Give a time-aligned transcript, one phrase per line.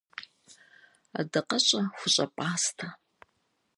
[1.19, 2.87] Adakheş'ere xuş'e p'astere.